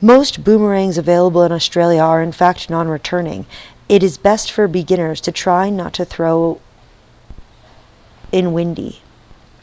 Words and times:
most 0.00 0.44
boomerangs 0.44 0.96
available 0.96 1.42
in 1.42 1.50
australia 1.50 2.00
are 2.00 2.22
in 2.22 2.30
fact 2.30 2.70
non-returning 2.70 3.44
it 3.88 4.00
is 4.04 4.16
best 4.16 4.52
for 4.52 4.68
beginners 4.68 5.22
to 5.22 5.32
not 5.72 5.92
try 5.94 6.04
throwing 6.04 6.60
in 8.30 8.52
windy 8.52 9.02